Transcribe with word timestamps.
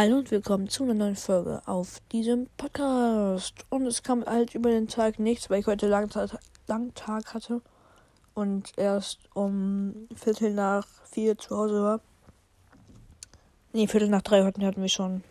Hallo 0.00 0.18
und 0.18 0.30
willkommen 0.30 0.68
zu 0.68 0.84
einer 0.84 0.94
neuen 0.94 1.16
Folge 1.16 1.60
auf 1.66 1.98
diesem 2.12 2.46
Podcast. 2.56 3.66
Und 3.68 3.84
es 3.84 4.04
kam 4.04 4.24
halt 4.24 4.54
über 4.54 4.70
den 4.70 4.86
Tag 4.86 5.18
nichts, 5.18 5.50
weil 5.50 5.58
ich 5.58 5.66
heute 5.66 5.88
langen 5.88 6.08
Tag, 6.08 6.38
langen 6.68 6.94
Tag 6.94 7.34
hatte 7.34 7.62
und 8.32 8.70
erst 8.76 9.18
um 9.34 10.06
Viertel 10.14 10.54
nach 10.54 10.86
vier 11.10 11.36
zu 11.36 11.56
Hause 11.56 11.82
war. 11.82 12.00
Nee, 13.72 13.88
Viertel 13.88 14.08
nach 14.08 14.22
drei 14.22 14.44
hatten, 14.44 14.64
hatten 14.64 14.82
wir 14.82 14.88
schon. 14.88 15.24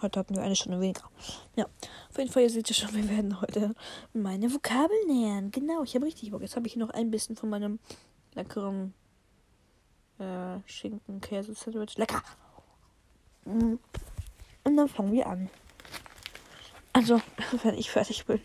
Heute 0.00 0.20
hatten 0.20 0.36
wir 0.36 0.44
eine 0.44 0.54
Stunde 0.54 0.80
weniger. 0.80 1.10
Ja, 1.56 1.64
auf 2.08 2.16
jeden 2.16 2.30
Fall, 2.30 2.44
ihr 2.44 2.50
seht 2.50 2.68
ja 2.68 2.74
schon, 2.76 2.94
wir 2.94 3.08
werden 3.08 3.40
heute 3.40 3.74
meine 4.12 4.54
Vokabeln 4.54 5.08
lernen. 5.08 5.50
Genau, 5.50 5.82
ich 5.82 5.96
habe 5.96 6.06
richtig 6.06 6.30
Bock. 6.30 6.42
Jetzt 6.42 6.54
habe 6.54 6.68
ich 6.68 6.76
noch 6.76 6.90
ein 6.90 7.10
bisschen 7.10 7.34
von 7.34 7.50
meinem 7.50 7.80
leckeren 8.34 8.94
äh, 10.20 10.60
Schinken-Käse-Sandwich. 10.66 11.98
Lecker! 11.98 12.22
Und 13.44 13.78
dann 14.76 14.88
fangen 14.88 15.12
wir 15.12 15.26
an. 15.26 15.48
Also, 16.92 17.20
wenn 17.62 17.74
ich 17.74 17.90
fertig 17.90 18.24
bin. 18.26 18.40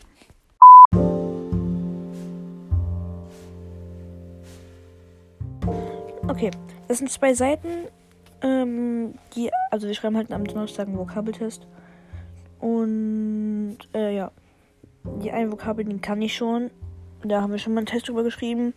Okay, 6.27 6.51
das 6.87 6.99
sind 6.99 7.09
zwei 7.09 7.33
Seiten, 7.33 7.87
ähm, 8.41 9.15
die, 9.35 9.51
also 9.71 9.87
wir 9.87 9.93
schreiben 9.95 10.15
halt 10.15 10.31
am 10.31 10.45
Donnerstag 10.45 10.87
einen 10.87 10.97
Vokabeltest. 10.97 11.67
Und, 12.59 13.77
äh, 13.93 14.15
ja. 14.15 14.31
Die 15.21 15.31
eine 15.31 15.51
Vokabel, 15.51 15.85
die 15.85 15.99
kann 15.99 16.21
ich 16.21 16.35
schon. 16.35 16.71
Da 17.23 17.41
haben 17.41 17.51
wir 17.51 17.57
schon 17.57 17.73
mal 17.73 17.79
einen 17.79 17.87
Test 17.87 18.07
drüber 18.07 18.23
geschrieben. 18.23 18.73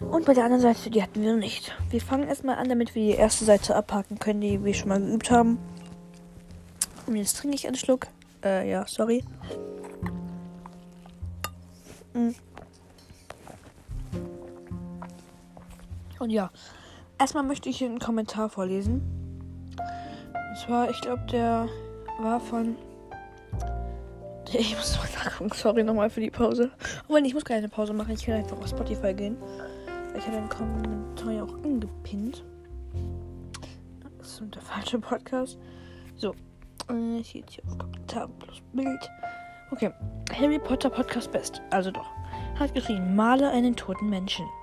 Und 0.00 0.26
bei 0.26 0.34
der 0.34 0.44
anderen 0.44 0.62
Seite, 0.62 0.90
die 0.90 1.02
hatten 1.02 1.22
wir 1.22 1.34
nicht. 1.36 1.74
Wir 1.90 2.00
fangen 2.00 2.28
erstmal 2.28 2.56
an, 2.56 2.68
damit 2.68 2.94
wir 2.94 3.02
die 3.02 3.18
erste 3.18 3.44
Seite 3.44 3.74
abhaken 3.74 4.18
können, 4.18 4.40
die 4.40 4.62
wir 4.62 4.74
schon 4.74 4.88
mal 4.88 5.00
geübt 5.00 5.30
haben. 5.30 5.58
Und 7.06 7.16
jetzt 7.16 7.38
trinke 7.38 7.56
ich 7.56 7.66
einen 7.66 7.76
Schluck. 7.76 8.08
Äh, 8.44 8.70
ja, 8.70 8.86
sorry. 8.86 9.24
Mm. 12.12 12.30
Und 16.18 16.30
ja, 16.30 16.50
erstmal 17.18 17.44
möchte 17.44 17.68
ich 17.68 17.78
hier 17.78 17.88
einen 17.88 17.98
Kommentar 17.98 18.50
vorlesen. 18.50 19.02
Und 19.76 20.58
zwar, 20.58 20.90
ich 20.90 21.00
glaube, 21.00 21.22
der 21.30 21.68
war 22.20 22.40
von. 22.40 22.76
Ich 24.52 24.76
muss 24.76 24.96
mal 24.96 25.08
nachgucken, 25.24 25.50
sorry 25.54 25.82
nochmal 25.82 26.08
für 26.08 26.20
die 26.20 26.30
Pause. 26.30 26.70
Obwohl, 27.02 27.26
ich 27.26 27.34
muss 27.34 27.44
keine 27.44 27.68
Pause 27.68 27.92
machen, 27.92 28.12
ich 28.12 28.24
kann 28.24 28.36
einfach 28.36 28.56
auf 28.56 28.68
Spotify 28.68 29.12
gehen. 29.12 29.36
Ich 30.16 30.26
habe 30.26 30.36
den 30.36 30.48
Kommentar 30.48 31.32
ja 31.32 31.44
auch 31.44 31.54
angepinnt. 31.62 32.42
Das 34.18 34.40
ist 34.40 34.54
der 34.54 34.62
falsche 34.62 34.98
Podcast. 34.98 35.58
So. 36.16 36.34
Äh, 36.90 37.18
ich 37.18 37.34
jetzt 37.34 37.54
hier 37.54 37.64
auf 37.64 37.76
Kommentar 37.78 38.28
plus 38.38 38.62
Bild. 38.72 39.10
Okay. 39.70 39.90
Harry 40.32 40.58
Potter 40.58 40.90
Podcast 40.90 41.30
Best. 41.32 41.60
Also 41.70 41.90
doch. 41.90 42.08
Hat 42.58 42.74
geschrieben, 42.74 43.14
male 43.14 43.50
einen 43.50 43.76
toten 43.76 44.08
Menschen. 44.08 44.46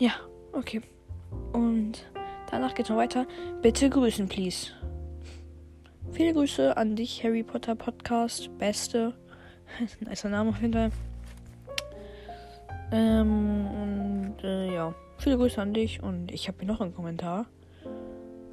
Ja, 0.00 0.12
okay. 0.52 0.80
Und 1.52 2.06
danach 2.52 2.72
geht's 2.72 2.88
noch 2.88 2.96
weiter. 2.96 3.26
Bitte 3.62 3.90
grüßen, 3.90 4.28
please. 4.28 4.70
Viele 6.12 6.32
Grüße 6.32 6.76
an 6.76 6.94
dich, 6.94 7.24
Harry 7.24 7.42
Potter 7.42 7.74
Podcast. 7.74 8.48
Beste. 8.58 9.12
Nicer 10.00 10.28
Name 10.28 10.50
auf 10.50 10.60
jeden 10.60 10.72
Fall. 10.72 10.90
Ähm, 12.92 13.66
äh, 14.44 14.72
ja, 14.72 14.94
viele 15.18 15.36
Grüße 15.36 15.60
an 15.60 15.74
dich. 15.74 16.02
Und 16.02 16.32
ich 16.32 16.48
habe 16.48 16.58
hier 16.60 16.68
noch 16.68 16.80
einen 16.80 16.94
Kommentar. 16.94 17.46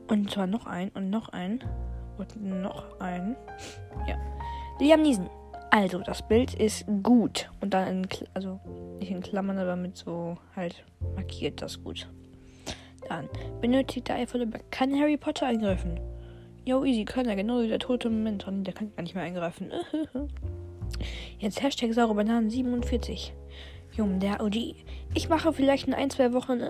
Und 0.08 0.30
zwar 0.32 0.48
noch 0.48 0.66
ein 0.66 0.90
und 0.90 1.10
noch 1.10 1.30
ein. 1.30 1.64
Und 2.18 2.42
noch 2.42 3.00
ein. 3.00 3.36
Ja. 4.08 4.18
Liam 4.80 5.02
Niesen. 5.02 5.30
Also, 5.72 6.00
das 6.00 6.26
Bild 6.28 6.54
ist 6.54 6.86
gut. 7.04 7.50
Und 7.60 7.74
dann 7.74 7.88
in, 7.88 8.08
also 8.34 8.60
nicht 9.00 9.12
in 9.12 9.22
Klammern, 9.22 9.58
aber 9.58 9.76
mit 9.76 9.98
so 9.98 10.38
halt 10.56 10.86
markiert 11.16 11.62
das 11.62 11.84
gut. 11.84 12.08
Dann 13.10 13.30
benötigt 13.62 14.08
der 14.08 14.16
Eifelberg. 14.16 14.72
Kann 14.72 14.98
Harry 15.00 15.18
Potter 15.18 15.48
eingreifen? 15.48 16.00
Yo, 16.66 16.84
easy, 16.84 17.06
kann 17.06 17.28
er. 17.28 17.36
Genau 17.36 17.62
wie 17.62 17.68
der 17.68 17.80
tote 17.80 18.10
Moment. 18.10 18.46
Der 18.48 18.74
kann 18.74 18.92
gar 18.96 19.04
nicht 19.04 19.16
mehr 19.16 19.24
eingreifen. 19.24 19.72
Jetzt 21.40 21.62
Hashtag 21.62 21.94
saure 21.94 22.16
Bananen 22.16 22.50
47. 22.50 23.34
Jung, 23.96 24.20
der 24.20 24.42
OG. 24.42 24.76
Ich 25.14 25.30
mache 25.30 25.54
vielleicht 25.54 25.88
in 25.88 25.94
ein, 25.94 26.10
zwei 26.10 26.34
Wochen 26.34 26.64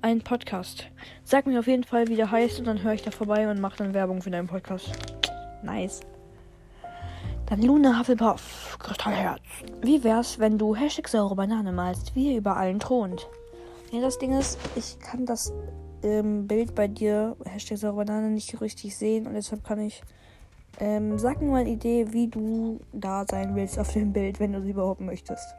einen 0.00 0.22
Podcast. 0.22 0.86
Sag 1.22 1.46
mir 1.46 1.58
auf 1.58 1.66
jeden 1.66 1.84
Fall, 1.84 2.08
wie 2.08 2.16
der 2.16 2.30
heißt 2.30 2.58
und 2.58 2.64
dann 2.64 2.82
höre 2.82 2.94
ich 2.94 3.02
da 3.02 3.10
vorbei 3.10 3.50
und 3.50 3.60
mache 3.60 3.76
dann 3.78 3.92
Werbung 3.92 4.22
für 4.22 4.30
deinen 4.30 4.46
Podcast. 4.46 4.90
Nice. 5.62 6.00
Dann 7.46 7.60
Luna 7.60 7.98
Hufflepuff, 7.98 8.78
Kristallherz. 8.78 9.42
Wie 9.82 10.02
wär's, 10.02 10.38
wenn 10.38 10.56
du 10.56 10.74
Hashtag 10.74 11.08
saure 11.08 11.34
Banane 11.34 11.70
malst, 11.70 12.16
wie 12.16 12.32
er 12.32 12.38
über 12.38 12.56
allen 12.56 12.80
thront? 12.80 13.28
Ja, 13.92 14.00
das 14.00 14.18
Ding 14.18 14.32
ist, 14.32 14.58
ich 14.74 14.98
kann 15.00 15.26
das 15.26 15.52
ähm, 16.02 16.46
Bild 16.46 16.74
bei 16.74 16.88
dir, 16.88 17.36
Hashtag 17.44 17.76
saure 17.76 17.96
Banane, 17.96 18.30
nicht 18.30 18.58
richtig 18.62 18.96
sehen 18.96 19.26
und 19.26 19.34
deshalb 19.34 19.62
kann 19.64 19.80
ich. 19.80 20.02
Ähm, 20.80 21.18
sag 21.18 21.40
mir 21.40 21.50
mal 21.50 21.60
eine 21.60 21.70
Idee, 21.70 22.12
wie 22.12 22.26
du 22.26 22.80
da 22.92 23.24
sein 23.30 23.54
willst 23.54 23.78
auf 23.78 23.92
dem 23.92 24.12
Bild, 24.12 24.40
wenn 24.40 24.52
du 24.52 24.60
sie 24.62 24.70
überhaupt 24.70 25.00
möchtest. 25.00 25.54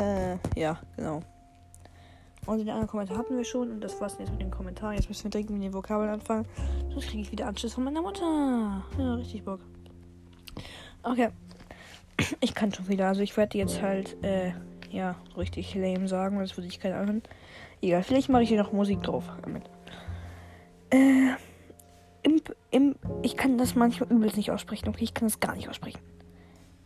Äh, 0.00 0.38
ja, 0.58 0.78
genau. 0.96 1.22
Und 2.46 2.58
den 2.58 2.70
anderen 2.70 2.88
Kommentar 2.88 3.18
hatten 3.18 3.36
wir 3.36 3.44
schon. 3.44 3.70
Und 3.70 3.80
das 3.80 4.00
war's 4.00 4.16
jetzt 4.18 4.30
mit 4.32 4.40
den 4.40 4.50
Kommentaren. 4.50 4.96
Jetzt 4.96 5.08
müssen 5.08 5.24
wir 5.24 5.30
direkt 5.30 5.50
mit 5.50 5.62
den 5.62 5.74
Vokabeln 5.74 6.10
anfangen. 6.10 6.46
Sonst 6.90 7.08
kriege 7.08 7.22
ich 7.22 7.32
wieder 7.32 7.46
Anschluss 7.46 7.74
von 7.74 7.84
meiner 7.84 8.02
Mutter. 8.02 8.82
Ja, 8.98 9.14
richtig 9.14 9.44
Bock. 9.44 9.60
Okay. 11.02 11.28
Ich 12.40 12.54
kann 12.54 12.70
schon 12.70 12.86
wieder. 12.88 13.08
Also 13.08 13.22
ich 13.22 13.34
werde 13.38 13.56
jetzt 13.56 13.80
halt, 13.80 14.22
äh, 14.22 14.52
ja, 14.90 15.16
richtig 15.38 15.74
lame 15.74 16.06
sagen. 16.06 16.38
Das 16.38 16.54
würde 16.56 16.68
ich 16.68 16.78
keinen 16.78 16.92
anhören. 16.92 17.22
Egal, 17.80 18.02
vielleicht 18.02 18.28
mache 18.28 18.42
ich 18.42 18.50
hier 18.50 18.62
noch 18.62 18.72
Musik 18.72 19.02
drauf. 19.02 19.24
Damit. 19.42 19.62
Äh, 20.90 21.30
im, 22.22 22.42
im, 22.70 22.94
ich 23.22 23.38
kann 23.38 23.56
das 23.56 23.74
manchmal 23.74 24.10
übelst 24.12 24.36
nicht 24.36 24.50
aussprechen. 24.50 24.88
Okay, 24.90 25.04
ich 25.04 25.14
kann 25.14 25.28
das 25.28 25.40
gar 25.40 25.54
nicht 25.54 25.70
aussprechen. 25.70 26.00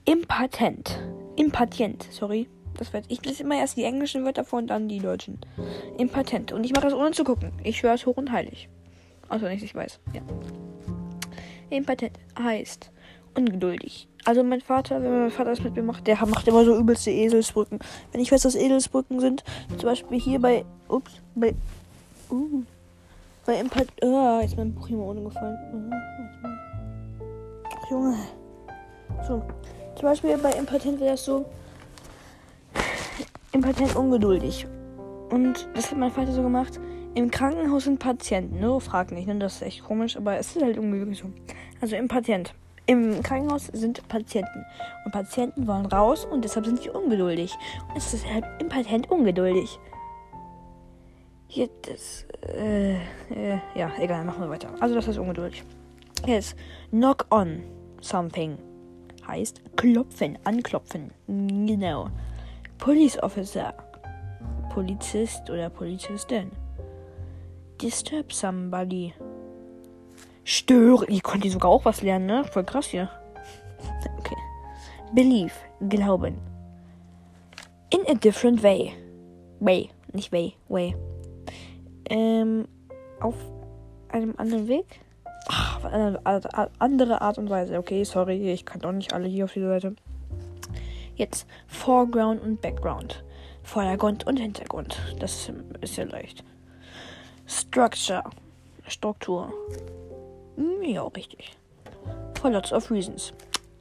Impatent. 0.05 1.01
Impatient, 1.35 2.07
sorry. 2.13 2.49
Das 2.79 2.93
wird, 2.93 3.05
ich 3.09 3.25
lese 3.25 3.43
immer 3.43 3.57
erst 3.57 3.77
die 3.77 3.85
englischen 3.85 4.25
Wörter 4.25 4.45
vor 4.45 4.59
und 4.59 4.69
dann 4.69 4.89
die 4.89 4.99
deutschen. 4.99 5.39
Impatent. 5.99 6.53
Und 6.53 6.65
ich 6.65 6.73
mache 6.73 6.85
das 6.85 6.95
ohne 6.95 7.12
zu 7.12 7.25
gucken. 7.25 7.53
Ich 7.62 7.79
schwöre 7.79 7.95
es 7.95 8.07
hoch 8.07 8.17
und 8.17 8.33
heilig. 8.33 8.69
Außer 9.29 9.49
nicht, 9.49 9.62
ich 9.62 9.75
weiß. 9.75 10.01
Ja. 10.12 10.23
Impatent 11.71 12.19
heißt 12.39 12.91
ungeduldig. 13.35 14.09
Also 14.25 14.43
mein 14.43 14.61
Vater, 14.61 15.03
wenn 15.03 15.21
mein 15.21 15.31
Vater 15.31 15.51
das 15.51 15.62
mit 15.62 15.77
mir 15.77 15.83
macht, 15.83 16.07
der 16.07 16.25
macht 16.27 16.49
immer 16.49 16.65
so 16.65 16.77
übelste 16.77 17.11
Eselsbrücken. 17.11 17.79
Wenn 18.12 18.21
ich 18.21 18.33
weiß, 18.33 18.43
dass 18.43 18.55
Eselsbrücken 18.55 19.21
sind, 19.21 19.45
zum 19.77 19.89
Beispiel 19.89 20.19
hier 20.19 20.41
bei, 20.41 20.65
ups, 20.89 21.12
bei, 21.35 21.55
uh, 22.31 22.62
bei 23.45 23.61
Impatent, 23.61 23.93
oh, 24.03 24.39
jetzt 24.41 24.53
ist 24.53 24.56
mein 24.56 24.75
Buch 24.75 24.89
hier 24.89 24.97
mal 24.97 25.17
umgefallen. 25.17 25.59
Uh, 25.73 25.91
Junge. 27.91 28.17
So, 29.29 29.43
zum 29.97 30.09
Beispiel 30.09 30.39
bei 30.39 30.53
Impatent 30.53 31.01
wäre 31.01 31.12
das 31.12 31.25
so, 31.25 31.45
Impatent 33.55 33.95
ungeduldig. 33.95 34.67
Und 35.31 35.69
das 35.75 35.91
hat 35.91 35.99
mein 35.99 36.11
Vater 36.11 36.33
so 36.33 36.43
gemacht. 36.43 36.81
Im 37.15 37.31
Krankenhaus 37.31 37.85
sind 37.85 38.01
Patienten. 38.01 38.59
Ne? 38.59 38.81
Frag 38.81 39.13
nicht, 39.13 39.29
ne? 39.29 39.37
Das 39.39 39.55
ist 39.55 39.63
echt 39.63 39.85
komisch, 39.85 40.17
aber 40.17 40.37
es 40.37 40.57
ist 40.57 40.63
halt 40.63 40.77
irgendwie 40.77 41.15
so. 41.15 41.27
Also 41.81 41.95
im 41.95 42.09
Patient. 42.09 42.53
Im 42.87 43.23
Krankenhaus 43.23 43.67
sind 43.67 44.07
Patienten. 44.09 44.67
Und 45.05 45.13
Patienten 45.13 45.69
wollen 45.69 45.87
raus 45.87 46.25
und 46.25 46.45
deshalb 46.45 46.67
sind 46.67 46.83
sie 46.83 46.91
ungeduldig. 46.91 47.55
Und 47.89 47.97
es 47.97 48.12
ist 48.12 48.27
halt 48.27 48.45
im 48.59 48.69
Patent 48.69 49.09
ungeduldig. 49.09 49.79
Hier, 51.47 51.69
das, 51.83 52.27
äh, 52.57 52.95
äh, 52.97 53.59
ja, 53.77 53.93
egal, 54.00 54.25
machen 54.25 54.43
wir 54.43 54.50
weiter. 54.50 54.71
Also 54.81 54.97
das 54.97 55.07
ist 55.07 55.19
ungeduldig. 55.19 55.62
Jetzt, 56.27 56.57
knock 56.91 57.27
on 57.31 57.62
something. 58.00 58.59
Heißt 59.29 59.62
klopfen, 59.77 60.37
anklopfen. 60.43 61.12
Genau. 61.29 62.11
Police 62.85 63.19
Officer. 63.23 63.73
Polizist 64.69 65.49
oder 65.49 65.71
Polizistin. 65.71 66.51
Disturb 67.81 68.31
somebody. 68.31 69.15
Stören. 70.45 71.09
Ihr 71.09 71.23
konnte 71.23 71.49
sogar 71.49 71.71
auch 71.71 71.87
was 71.87 72.03
lernen, 72.03 72.27
ne? 72.27 72.45
Voll 72.45 72.65
krass 72.65 72.89
hier. 72.89 73.09
Okay. 74.19 74.37
Believe. 75.15 75.55
Glauben. 75.89 76.37
In 77.89 78.01
a 78.07 78.13
different 78.13 78.63
way. 78.63 78.93
Way. 79.61 79.89
Nicht 80.13 80.31
way. 80.31 80.53
Way. 80.69 80.95
Ähm. 82.11 82.69
Auf 83.21 83.37
einem 84.11 84.35
anderen 84.37 84.69
Weg? 84.69 85.01
Ach, 85.49 85.83
eine 85.85 86.21
andere 86.79 87.23
Art 87.23 87.39
und 87.39 87.49
Weise. 87.49 87.79
Okay, 87.79 88.05
sorry. 88.05 88.53
Ich 88.53 88.67
kann 88.67 88.83
doch 88.83 88.93
nicht 88.93 89.15
alle 89.15 89.27
hier 89.27 89.47
auf 89.47 89.55
dieser 89.55 89.69
Seite. 89.69 89.97
Jetzt 91.16 91.46
Foreground 91.66 92.43
und 92.43 92.61
Background. 92.61 93.25
Vordergrund 93.62 94.26
und 94.26 94.38
Hintergrund. 94.38 94.99
Das 95.19 95.50
ist 95.81 95.96
ja 95.96 96.05
leicht. 96.05 96.44
Structure. 97.46 98.22
Struktur. 98.87 99.52
Hm, 100.56 100.82
ja, 100.82 101.02
richtig. 101.08 101.56
For 102.40 102.50
lots 102.50 102.72
of 102.72 102.90
reasons. 102.90 103.32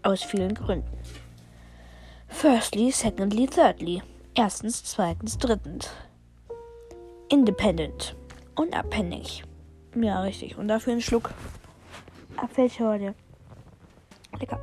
Aus 0.04 0.24
vielen 0.24 0.54
Gründen. 0.54 0.98
Firstly, 2.28 2.92
secondly, 2.92 3.46
thirdly. 3.46 4.02
Erstens, 4.36 4.84
zweitens, 4.84 5.38
drittens. 5.38 5.90
Independent. 7.30 8.16
Unabhängig. 8.56 9.44
Ja, 9.96 10.22
richtig. 10.22 10.58
Und 10.58 10.68
dafür 10.68 10.94
einen 10.94 11.02
Schluck 11.02 11.32
Apfelschorle. 12.38 13.14
Lecker. 14.40 14.60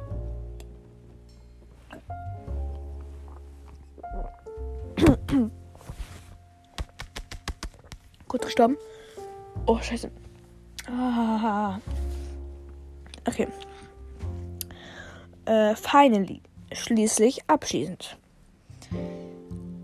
Kurz 8.28 8.44
gestorben. 8.44 8.76
Oh, 9.66 9.78
scheiße. 9.78 10.10
Ah. 10.88 11.78
Okay. 13.26 13.48
Äh, 15.44 15.74
finally. 15.74 16.42
Schließlich 16.72 17.48
abschließend. 17.48 18.16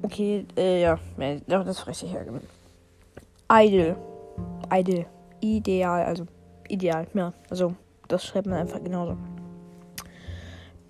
Okay, 0.02 0.46
äh, 0.56 0.82
ja. 0.82 0.98
Das 1.46 1.66
ist 1.66 1.86
richtig 1.86 2.12
hergegeben. 2.12 2.46
Idle. 3.50 3.96
Idle. 4.72 5.06
Ideal, 5.40 6.04
also 6.04 6.26
ideal, 6.68 7.06
ja. 7.14 7.32
Also, 7.50 7.74
das 8.08 8.24
schreibt 8.24 8.46
man 8.46 8.58
einfach 8.58 8.82
genauso. 8.82 9.16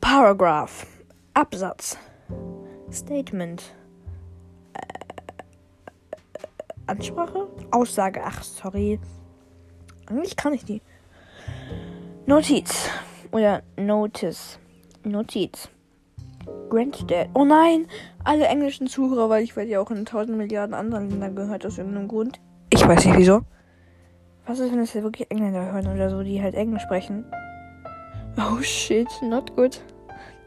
Paragraph. 0.01 0.87
Absatz. 1.35 1.99
Statement. 2.93 3.75
Ansprache? 6.87 7.49
Aussage. 7.71 8.21
Ach, 8.25 8.43
sorry. 8.43 9.01
Eigentlich 10.07 10.37
kann 10.37 10.55
ich 10.55 10.65
die. 10.65 10.83
Notiz. 12.27 12.89
Oder 13.33 13.63
Notice. 13.77 14.59
Notiz. 15.05 15.69
Granddad. 16.71 17.29
Oh 17.35 17.45
nein! 17.45 17.87
Alle 18.25 18.47
englischen 18.47 18.87
Zuhörer, 18.87 19.29
weil 19.29 19.43
ich 19.43 19.57
werde 19.57 19.71
ja 19.71 19.81
auch 19.81 19.91
in 19.91 20.05
tausend 20.05 20.37
Milliarden 20.37 20.75
anderen 20.75 21.11
Ländern 21.11 21.35
gehört 21.37 21.67
aus 21.67 21.79
irgendeinem 21.79 22.09
Grund. 22.09 22.41
Ich 22.71 22.87
weiß 22.87 23.05
nicht 23.05 23.17
wieso. 23.17 23.43
Was 24.47 24.61
ist, 24.61 24.73
wenn 24.73 24.81
es 24.81 24.95
ja 24.95 25.03
wirklich 25.03 25.31
Engländer 25.31 25.73
hören 25.73 25.93
oder 25.93 26.09
so, 26.09 26.23
die 26.23 26.41
halt 26.41 26.55
Englisch 26.55 26.83
sprechen? 26.83 27.25
Oh 28.39 28.61
shit, 28.63 29.09
not 29.23 29.55
good. 29.57 29.81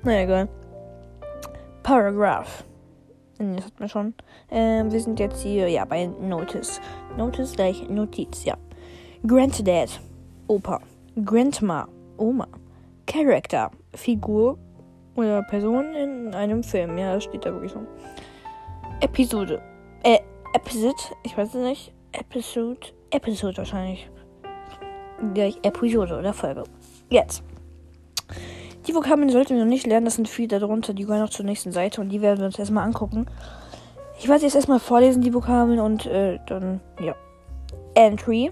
Naja, 0.03 0.23
egal. 0.23 0.49
Paragraph. 1.83 2.63
Das 3.39 3.65
hat 3.65 3.79
man 3.79 3.89
schon. 3.89 4.13
Ähm, 4.51 4.91
wir 4.91 4.99
sind 4.99 5.19
jetzt 5.19 5.41
hier, 5.41 5.69
ja, 5.69 5.85
bei 5.85 6.07
Notice. 6.07 6.81
Notice 7.17 7.53
gleich 7.53 7.87
Notiz, 7.89 8.43
ja. 8.43 8.57
Granddad, 9.25 9.99
Opa. 10.47 10.81
Grandma, 11.23 11.87
Oma. 12.17 12.47
Character, 13.07 13.71
Figur 13.95 14.57
oder 15.15 15.41
Person 15.43 15.95
in 15.95 16.33
einem 16.33 16.63
Film. 16.63 16.97
Ja, 16.97 17.15
das 17.15 17.23
steht 17.23 17.45
da 17.45 17.51
wirklich 17.51 17.71
so. 17.71 17.79
Episode. 19.01 19.61
Äh, 20.03 20.19
Episode, 20.53 20.95
ich 21.23 21.37
weiß 21.37 21.55
es 21.55 21.63
nicht. 21.63 21.93
Episode, 22.11 22.87
Episode 23.11 23.57
wahrscheinlich. 23.57 24.09
Gleich 25.33 25.57
Episode 25.63 26.19
oder 26.19 26.33
Folge. 26.33 26.63
Jetzt. 27.09 27.43
Die 28.89 28.95
Vokabeln 28.95 29.29
sollten 29.29 29.55
wir 29.55 29.63
noch 29.63 29.69
nicht 29.69 29.85
lernen. 29.85 30.05
Das 30.05 30.15
sind 30.15 30.27
viele 30.27 30.59
darunter. 30.59 30.95
Die 30.95 31.03
gehören 31.03 31.21
noch 31.21 31.29
zur 31.29 31.45
nächsten 31.45 31.71
Seite 31.71 32.01
und 32.01 32.09
die 32.09 32.23
werden 32.23 32.39
wir 32.39 32.47
uns 32.47 32.57
erstmal 32.57 32.85
angucken. 32.85 33.27
Ich 34.17 34.27
werde 34.27 34.45
jetzt 34.45 34.55
erstmal 34.55 34.79
vorlesen, 34.79 35.21
die 35.21 35.31
Vokabeln 35.31 35.79
und 35.79 36.07
äh, 36.07 36.39
dann, 36.47 36.79
ja. 36.99 37.13
Entry, 37.93 38.51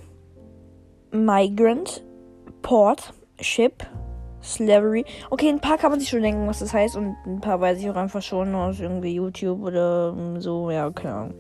Migrant, 1.10 2.04
Port, 2.62 3.16
Ship, 3.42 3.84
Slavery. 4.44 5.06
Okay, 5.32 5.50
ein 5.50 5.60
paar 5.60 5.80
kann 5.80 5.90
man 5.90 6.00
sich 6.00 6.10
schon 6.10 6.22
denken, 6.22 6.48
was 6.48 6.60
das 6.60 6.72
heißt 6.72 6.98
und 6.98 7.16
ein 7.26 7.42
paar 7.42 7.60
weiß 7.60 7.80
ich 7.80 7.90
auch 7.90 7.96
einfach 7.96 8.22
schon 8.22 8.54
aus 8.54 8.80
irgendwie 8.80 9.16
YouTube 9.16 9.64
oder 9.64 10.16
so, 10.40 10.70
ja, 10.70 10.92
keine 10.92 11.16
Ahnung. 11.16 11.34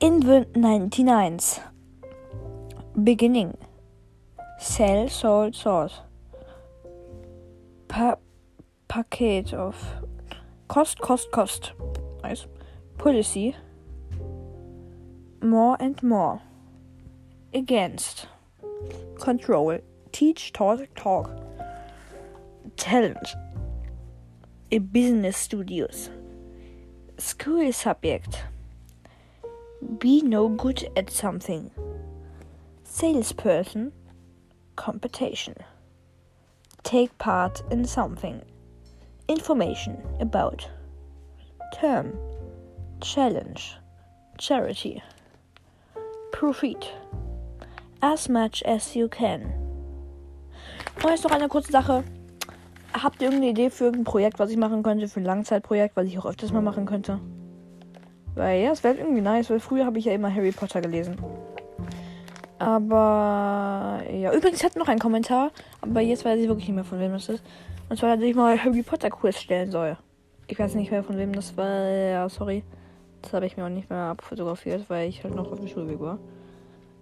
In 0.00 0.20
the 0.20 0.44
99s. 0.60 1.60
Beginning. 2.94 3.54
Sell, 4.58 5.08
sold, 5.08 5.54
source 5.54 6.02
pa 7.88 8.16
Paket 8.88 9.52
of 9.52 9.76
Cost, 10.68 10.98
Cost, 11.00 11.30
Cost. 11.30 11.72
Nice. 12.22 12.46
Policy. 12.98 13.56
More 15.42 15.76
and 15.80 16.02
more. 16.02 16.40
Against. 17.52 18.26
Control. 19.18 19.78
Teach, 20.12 20.52
talk, 20.52 20.80
talk. 20.94 21.30
Talent. 22.76 23.34
A 24.70 24.78
business 24.78 25.36
studios. 25.36 26.10
School 27.18 27.72
subject. 27.72 28.44
Be 29.98 30.22
no 30.22 30.48
good 30.48 30.88
at 30.96 31.10
something. 31.10 31.70
Salesperson. 32.84 33.92
Competition 34.76 35.56
take 36.88 37.18
part 37.18 37.62
in 37.70 37.84
something. 37.84 38.40
Information 39.28 39.98
about. 40.20 40.66
Term. 41.74 42.14
Challenge. 43.02 43.76
Charity. 44.38 45.02
Profit. 46.32 46.94
As 48.00 48.30
much 48.30 48.62
as 48.64 48.96
you 48.96 49.06
can. 49.06 49.52
Und 51.02 51.10
jetzt 51.10 51.24
noch 51.24 51.30
eine 51.30 51.48
kurze 51.48 51.72
Sache. 51.72 52.04
Habt 52.94 53.20
ihr 53.20 53.28
irgendeine 53.28 53.50
Idee 53.50 53.68
für 53.68 53.88
ein 53.88 54.04
Projekt, 54.04 54.38
was 54.38 54.50
ich 54.50 54.56
machen 54.56 54.82
könnte? 54.82 55.08
Für 55.08 55.20
ein 55.20 55.26
Langzeitprojekt, 55.26 55.94
was 55.94 56.06
ich 56.06 56.18
auch 56.18 56.24
öfters 56.24 56.52
mal 56.52 56.62
machen 56.62 56.86
könnte? 56.86 57.20
Weil 58.34 58.62
ja, 58.62 58.70
es 58.72 58.82
wäre 58.82 58.94
irgendwie 58.94 59.20
nice, 59.20 59.50
weil 59.50 59.60
früher 59.60 59.84
habe 59.84 59.98
ich 59.98 60.06
ja 60.06 60.14
immer 60.14 60.34
Harry 60.34 60.52
Potter 60.52 60.80
gelesen. 60.80 61.18
Aber 62.58 64.02
ja, 64.12 64.32
übrigens 64.32 64.64
hat 64.64 64.76
noch 64.76 64.88
ein 64.88 64.98
Kommentar, 64.98 65.52
aber 65.80 66.00
jetzt 66.00 66.24
weiß 66.24 66.40
ich 66.40 66.48
wirklich 66.48 66.68
nicht 66.68 66.74
mehr, 66.74 66.84
von 66.84 66.98
wem 66.98 67.12
das 67.12 67.28
ist. 67.28 67.44
Und 67.88 67.98
zwar, 67.98 68.16
dass 68.16 68.24
ich 68.24 68.34
mal 68.34 68.62
Harry 68.62 68.82
Potter 68.82 69.10
Quiz 69.10 69.38
stellen 69.38 69.70
soll. 69.70 69.96
Ich 70.48 70.58
weiß 70.58 70.74
nicht 70.74 70.90
mehr, 70.90 71.04
von 71.04 71.16
wem 71.16 71.32
das 71.32 71.56
war. 71.56 71.88
Ja, 71.88 72.28
sorry. 72.28 72.64
Das 73.22 73.32
habe 73.32 73.46
ich 73.46 73.56
mir 73.56 73.64
auch 73.64 73.70
nicht 73.70 73.90
mehr 73.90 73.98
abfotografiert, 73.98 74.88
weil 74.88 75.08
ich 75.08 75.22
halt 75.22 75.34
noch 75.34 75.50
auf 75.50 75.58
dem 75.58 75.68
Schulweg 75.68 76.00
war. 76.00 76.18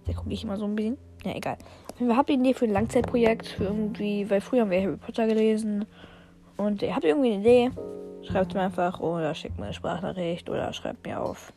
Da 0.05 0.13
gucke 0.13 0.31
ich 0.31 0.43
immer 0.43 0.57
so 0.57 0.65
ein 0.65 0.75
bisschen. 0.75 0.97
Ja, 1.23 1.35
egal. 1.35 1.57
Wir 1.97 2.15
haben 2.15 2.25
eine 2.27 2.37
Idee 2.41 2.53
für 2.53 2.65
ein 2.65 2.71
Langzeitprojekt, 2.71 3.47
für 3.47 3.65
irgendwie, 3.65 4.29
weil 4.29 4.41
früher 4.41 4.61
haben 4.61 4.71
wir 4.71 4.81
Harry 4.81 4.97
Potter 4.97 5.27
gelesen. 5.27 5.85
Und 6.55 6.81
ihr 6.81 6.95
habt 6.95 7.05
irgendwie 7.05 7.33
eine 7.33 7.41
Idee? 7.41 7.71
Schreibt 8.23 8.53
mir 8.53 8.61
einfach 8.61 8.99
oder 8.99 9.33
schickt 9.33 9.57
mir 9.57 9.65
eine 9.65 9.73
Sprachnachricht 9.73 10.49
oder 10.49 10.71
schreibt 10.73 11.05
mir 11.05 11.21
auf. 11.21 11.53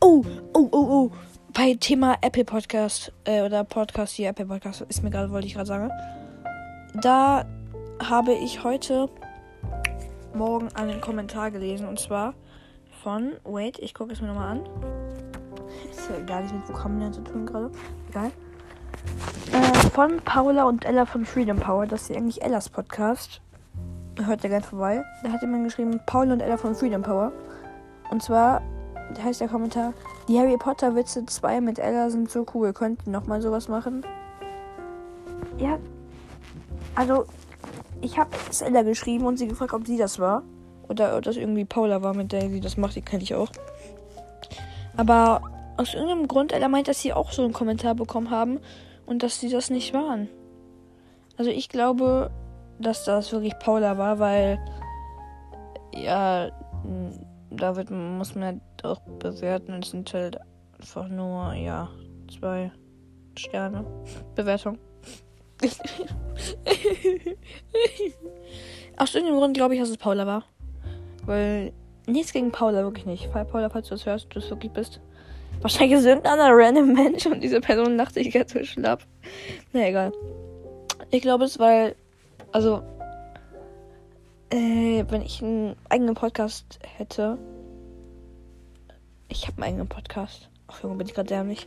Oh, 0.00 0.24
oh, 0.54 0.68
oh, 0.72 0.86
oh 0.90 1.10
bei 1.52 1.74
Thema 1.74 2.16
Apple 2.20 2.44
Podcast 2.44 3.12
äh, 3.24 3.42
oder 3.42 3.64
Podcast 3.64 4.14
hier, 4.14 4.28
Apple 4.28 4.46
Podcast 4.46 4.82
ist 4.82 5.02
mir 5.02 5.10
gerade, 5.10 5.30
wollte 5.30 5.46
ich 5.46 5.54
gerade 5.54 5.66
sagen. 5.66 5.90
Da 6.94 7.44
habe 8.02 8.32
ich 8.34 8.62
heute 8.62 9.08
Morgen 10.34 10.68
einen 10.74 11.00
Kommentar 11.00 11.50
gelesen 11.50 11.88
und 11.88 11.98
zwar 11.98 12.34
von, 13.02 13.32
wait, 13.44 13.78
ich 13.78 13.94
gucke 13.94 14.12
es 14.12 14.20
mir 14.20 14.28
nochmal 14.28 14.58
an. 14.58 14.60
Ist 15.90 16.08
ja 16.10 16.20
gar 16.24 16.42
nicht 16.42 16.54
mit 16.54 16.68
Vokabeln 16.68 17.12
zu 17.12 17.22
tun 17.22 17.46
gerade. 17.46 17.70
Egal. 18.10 18.30
Äh, 19.52 19.90
von 19.90 20.20
Paula 20.20 20.64
und 20.64 20.84
Ella 20.84 21.06
von 21.06 21.24
Freedom 21.24 21.58
Power. 21.58 21.86
Das 21.86 22.02
ist 22.02 22.16
eigentlich 22.16 22.42
Ellas 22.42 22.68
Podcast. 22.68 23.40
Hört 24.22 24.44
ihr 24.44 24.50
gerne 24.50 24.64
vorbei. 24.64 25.02
Da 25.22 25.32
hat 25.32 25.40
jemand 25.40 25.64
geschrieben, 25.64 26.00
Paula 26.06 26.34
und 26.34 26.40
Ella 26.40 26.56
von 26.56 26.74
Freedom 26.74 27.02
Power. 27.02 27.32
Und 28.10 28.22
zwar 28.22 28.62
heißt 29.18 29.40
der 29.40 29.48
Kommentar, 29.48 29.94
die 30.30 30.38
Harry 30.38 30.56
Potter 30.56 30.94
Witze 30.94 31.26
2 31.26 31.60
mit 31.60 31.80
Ella 31.80 32.08
sind 32.08 32.30
so 32.30 32.46
cool. 32.54 32.72
Könnt 32.72 33.00
ihr 33.04 33.10
nochmal 33.10 33.42
sowas 33.42 33.66
machen? 33.66 34.06
Ja. 35.58 35.76
Also, 36.94 37.24
ich 38.00 38.16
habe 38.16 38.30
es 38.48 38.62
Ella 38.62 38.82
geschrieben 38.82 39.26
und 39.26 39.38
sie 39.38 39.48
gefragt, 39.48 39.72
ob 39.72 39.88
sie 39.88 39.96
das 39.96 40.20
war. 40.20 40.44
Oder 40.88 41.16
ob 41.16 41.22
das 41.22 41.36
irgendwie 41.36 41.64
Paula 41.64 42.02
war, 42.02 42.14
mit 42.14 42.30
der 42.30 42.48
sie 42.48 42.60
das 42.60 42.76
macht. 42.76 42.94
Die 42.94 43.02
kenne 43.02 43.24
ich 43.24 43.34
auch. 43.34 43.50
Aber 44.96 45.42
aus 45.76 45.94
irgendeinem 45.94 46.28
Grund, 46.28 46.52
Ella 46.52 46.68
meint, 46.68 46.86
dass 46.86 47.00
sie 47.00 47.12
auch 47.12 47.32
so 47.32 47.42
einen 47.42 47.52
Kommentar 47.52 47.96
bekommen 47.96 48.30
haben 48.30 48.60
und 49.06 49.24
dass 49.24 49.40
sie 49.40 49.48
das 49.48 49.68
nicht 49.68 49.92
waren. 49.94 50.28
Also 51.38 51.50
ich 51.50 51.68
glaube, 51.68 52.30
dass 52.78 53.04
das 53.04 53.32
wirklich 53.32 53.58
Paula 53.58 53.98
war, 53.98 54.20
weil 54.20 54.60
ja, 55.92 56.50
da 57.50 57.76
wird, 57.76 57.90
muss 57.90 58.34
man 58.34 58.60
auch 58.82 59.00
bewerten. 59.18 59.82
Es 59.82 59.90
sind 59.90 60.12
halt 60.14 60.38
einfach 60.78 61.08
nur, 61.08 61.52
ja, 61.54 61.88
zwei 62.30 62.70
Sterne. 63.36 63.84
Bewertung. 64.34 64.78
Aus 68.96 69.14
irgendeinem 69.14 69.38
Grund 69.38 69.54
glaube 69.56 69.74
ich, 69.74 69.80
dass 69.80 69.90
es 69.90 69.96
Paula 69.96 70.26
war. 70.26 70.44
Weil 71.26 71.72
nichts 72.06 72.32
gegen 72.32 72.50
Paula, 72.50 72.82
wirklich 72.82 73.06
nicht. 73.06 73.26
Fall 73.26 73.44
Paula, 73.44 73.68
falls 73.68 73.88
du 73.88 73.94
das 73.94 74.06
hörst, 74.06 74.34
du 74.34 74.38
es 74.38 74.48
wirklich 74.50 74.72
bist. 74.72 75.00
Wahrscheinlich 75.60 75.98
ist 75.98 76.06
irgendein 76.06 76.38
random 76.40 76.92
Mensch 76.94 77.26
und 77.26 77.42
diese 77.42 77.60
Person 77.60 77.96
lacht 77.96 78.14
sich 78.14 78.32
ganz 78.32 78.52
so 78.52 78.64
schlapp. 78.64 79.02
Na 79.72 79.88
egal. 79.88 80.12
Ich 81.10 81.20
glaube, 81.22 81.44
es 81.44 81.58
weil, 81.58 81.96
also, 82.52 82.82
äh, 84.50 85.04
wenn 85.08 85.22
ich 85.22 85.42
einen 85.42 85.76
eigenen 85.88 86.14
Podcast 86.14 86.78
hätte. 86.96 87.38
Ich 89.28 89.46
habe 89.46 89.56
einen 89.58 89.72
eigenen 89.72 89.88
Podcast. 89.88 90.48
Ach 90.66 90.82
Junge, 90.82 90.96
bin 90.96 91.06
ich 91.06 91.14
gerade 91.14 91.28
dämlich. 91.28 91.66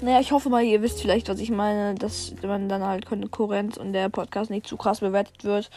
Naja, 0.00 0.20
ich 0.20 0.32
hoffe 0.32 0.48
mal, 0.48 0.62
ihr 0.62 0.82
wisst 0.82 1.00
vielleicht, 1.00 1.28
was 1.28 1.40
ich 1.40 1.50
meine, 1.50 1.94
dass 1.94 2.34
man 2.42 2.68
dann 2.68 2.82
halt 2.82 3.06
Konkurrenz 3.06 3.76
und 3.76 3.92
der 3.92 4.08
Podcast 4.08 4.50
nicht 4.50 4.66
zu 4.66 4.76
krass 4.76 5.00
bewertet 5.00 5.44
wird. 5.44 5.70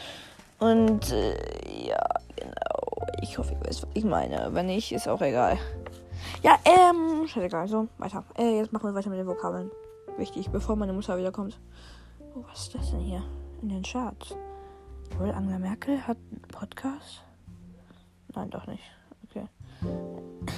Und 0.59 1.11
äh, 1.11 1.87
ja, 1.87 2.05
genau. 2.35 3.07
Ich 3.21 3.37
hoffe, 3.37 3.53
ihr 3.53 3.67
wisst, 3.67 3.83
was 3.83 3.89
ich 3.93 4.05
meine. 4.05 4.49
Wenn 4.51 4.67
nicht, 4.67 4.91
ist 4.91 5.07
auch 5.07 5.21
egal. 5.21 5.57
Ja, 6.41 6.57
ähm, 6.63 7.27
scheißegal. 7.27 7.67
So, 7.67 7.87
weiter. 7.97 8.23
Äh, 8.37 8.59
jetzt 8.59 8.71
machen 8.71 8.89
wir 8.89 8.95
weiter 8.95 9.09
mit 9.09 9.19
den 9.19 9.27
Vokabeln. 9.27 9.71
Wichtig, 10.17 10.49
bevor 10.49 10.75
meine 10.75 10.93
Mutter 10.93 11.17
wiederkommt. 11.17 11.59
Oh, 12.35 12.43
was 12.49 12.63
ist 12.63 12.75
das 12.75 12.91
denn 12.91 12.99
hier? 12.99 13.23
In 13.61 13.69
den 13.69 13.83
Charts. 13.83 14.35
Wohl 15.17 15.31
Angela 15.31 15.59
Merkel 15.59 16.05
hat 16.07 16.17
einen 16.17 16.41
Podcast? 16.51 17.23
Nein, 18.35 18.49
doch 18.49 18.65
nicht. 18.67 18.83
Okay. 19.29 19.47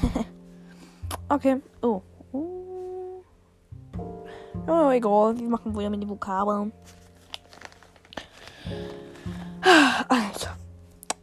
okay. 1.30 1.62
Oh. 1.82 2.02
Oh, 2.32 3.24
oh 4.68 4.90
egal. 4.92 5.38
Wir 5.38 5.50
machen 5.50 5.78
wieder 5.78 5.90
mit 5.90 6.02
den 6.02 6.10
Vokabeln. 6.10 6.72
Also. 10.08 10.48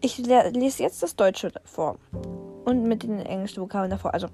Ich 0.00 0.18
lese 0.18 0.82
jetzt 0.82 1.02
das 1.02 1.14
Deutsche 1.16 1.52
vor. 1.64 1.96
Und 2.64 2.84
mit 2.84 3.04
den 3.04 3.20
englischen 3.20 3.62
Vokabeln 3.62 3.90
davor. 3.90 4.12
Also, 4.12 4.28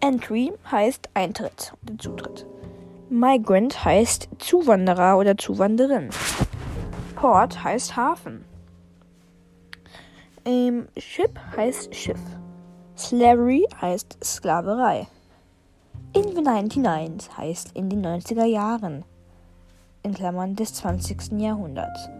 Entry 0.00 0.52
heißt 0.70 1.08
Eintritt 1.14 1.72
Zutritt. 1.98 2.46
Migrant 3.08 3.84
heißt 3.84 4.28
Zuwanderer 4.38 5.18
oder 5.18 5.36
Zuwanderin. 5.36 6.10
Port 7.24 7.64
heißt 7.64 7.96
Hafen. 7.96 8.44
Ähm, 10.44 10.88
Ship 10.98 11.30
heißt 11.56 11.94
Schiff. 11.94 12.20
Slavery 12.98 13.66
heißt 13.80 14.22
Sklaverei. 14.22 15.06
In 16.12 16.36
the 16.36 16.42
99 16.42 17.34
heißt 17.34 17.72
in 17.72 17.88
den 17.88 18.04
90er 18.04 18.44
Jahren. 18.44 19.06
In 20.02 20.12
Klammern 20.12 20.54
des 20.54 20.74
20. 20.74 21.40
Jahrhunderts. 21.40 22.10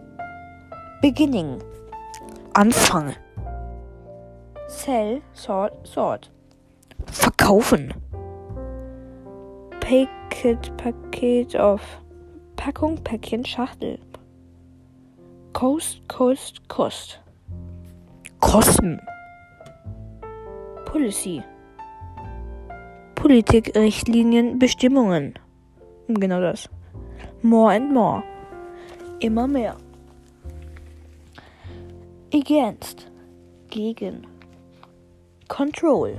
Beginning. 1.03 1.59
Anfang. 2.55 3.13
Sell, 4.67 5.21
sort, 5.33 5.85
sort. 5.85 6.31
Verkaufen. 7.11 7.93
Packet, 9.81 10.75
Paket 10.77 11.55
auf. 11.57 12.01
Packung, 12.55 12.95
Päckchen, 13.03 13.45
Schachtel. 13.45 13.99
Coast, 15.55 16.01
Coast, 16.09 16.67
Kost. 16.67 17.17
Kosten. 18.41 18.99
Policy. 20.83 21.41
Politik, 23.15 23.73
Richtlinien, 23.73 24.59
Bestimmungen. 24.59 25.39
Genau 26.09 26.41
das. 26.41 26.67
More 27.41 27.71
and 27.73 27.93
more. 27.93 28.21
Immer 29.21 29.47
mehr. 29.47 29.77
Against. 32.33 33.07
Gegen. 33.69 34.27
Control. 35.47 36.17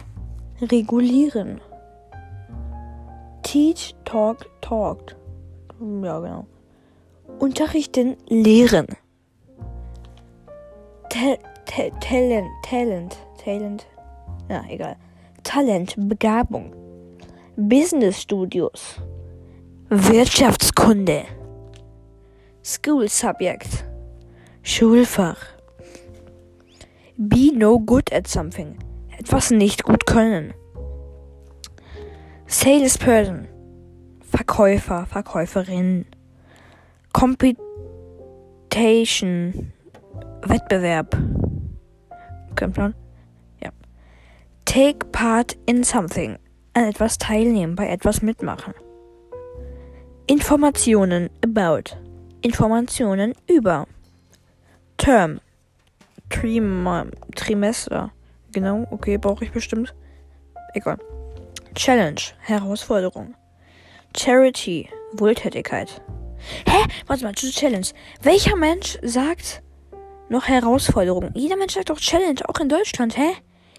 Regulieren. 0.62 1.60
Teach, 3.42 3.94
talk, 4.06 4.46
talked. 4.62 5.14
Ja, 5.78 6.20
genau. 6.20 6.46
Unterrichten, 7.38 8.16
lehren. 8.30 8.86
Ta 11.08 11.36
ta 11.64 11.90
talent, 12.00 12.48
Talent, 12.62 13.16
Talent. 13.42 13.86
Ja, 14.48 14.64
egal. 14.68 14.96
Talent, 15.42 15.94
Begabung. 15.96 16.72
Business 17.56 18.20
Studios. 18.20 18.96
Wirtschaftskunde. 19.88 21.25
School 22.62 23.08
Subject. 23.08 23.84
Schulfach. 24.62 25.38
Be 27.16 27.52
no 27.54 27.78
good 27.78 28.12
at 28.12 28.26
something. 28.26 28.76
Etwas 29.18 29.50
nicht 29.50 29.84
gut 29.84 30.06
können. 30.06 30.52
Salesperson. 32.46 33.48
Verkäufer, 34.20 35.06
Verkäuferin. 35.06 36.06
Competition. 37.12 39.72
Wettbewerb. 40.48 41.16
Kommt 42.58 42.76
man? 42.76 42.94
Ja. 43.62 43.70
Take 44.64 45.06
part 45.12 45.56
in 45.66 45.84
something. 45.84 46.38
An 46.74 46.84
etwas 46.84 47.18
teilnehmen, 47.18 47.74
bei 47.74 47.88
etwas 47.88 48.22
mitmachen. 48.22 48.74
Informationen 50.26 51.30
about. 51.42 51.96
Informationen 52.42 53.34
über. 53.48 53.86
Term. 54.98 55.40
Trim 56.28 57.10
Trimester. 57.34 58.10
Genau, 58.52 58.86
okay, 58.90 59.16
brauche 59.16 59.44
ich 59.44 59.52
bestimmt. 59.52 59.94
Egal. 60.74 60.98
Challenge. 61.74 62.20
Herausforderung. 62.40 63.34
Charity. 64.16 64.88
Wohltätigkeit. 65.12 66.02
Hä? 66.66 66.86
Warte 67.06 67.24
mal, 67.24 67.32
Challenge. 67.32 67.86
Welcher 68.22 68.56
Mensch 68.56 68.98
sagt 69.02 69.62
noch 70.28 70.49
Herausforderung? 70.49 71.30
Jeder 71.35 71.56
Mensch 71.56 71.75
sagt 71.75 71.90
doch 71.90 71.99
Challenge, 71.99 72.40
auch 72.49 72.61
in 72.61 72.68
Deutschland, 72.68 73.16
hä? 73.16 73.33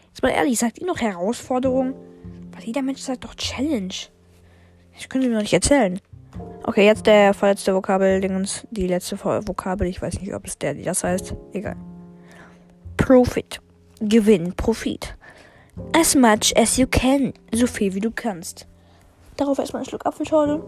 Jetzt 0.08 0.24
mal 0.24 0.30
ehrlich, 0.30 0.60
sagt 0.60 0.80
ihr 0.80 0.88
noch 0.88 1.00
Herausforderung? 1.00 1.94
Weil 2.52 2.64
jeder 2.64 2.82
Mensch 2.82 3.02
sagt 3.02 3.24
doch 3.24 3.36
Challenge. 3.36 3.94
Können 5.10 5.24
Sie 5.24 5.30
mir 5.30 5.36
noch 5.36 5.44
nicht 5.44 5.54
erzählen. 5.54 6.00
Okay, 6.64 6.86
jetzt 6.86 7.06
der 7.06 7.34
vorletzte 7.34 7.74
Vokabel, 7.74 8.20
Dingens, 8.20 8.68
die 8.72 8.88
letzte 8.88 9.18
Vokabel. 9.24 9.88
Ich 9.88 10.02
weiß 10.02 10.20
nicht, 10.20 10.34
ob 10.34 10.46
es 10.46 10.58
der, 10.58 10.74
die 10.74 10.84
das 10.84 11.04
heißt. 11.04 11.34
Egal. 11.54 11.76
Profit. 12.98 13.62
Gewinn, 14.02 14.54
Profit. 14.54 15.16
As 15.94 16.16
much 16.16 16.54
as 16.58 16.78
you 16.78 16.88
can. 16.88 17.34
So 17.54 17.68
viel 17.68 17.94
wie 17.94 18.00
du 18.00 18.12
kannst. 18.12 18.68
Darauf 19.38 19.60
erstmal 19.60 19.82
einen 19.82 19.90
Schluck 19.90 20.06
Apfelschorle. 20.06 20.64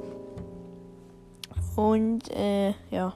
Und, 1.76 2.30
äh, 2.32 2.74
ja. 2.92 3.14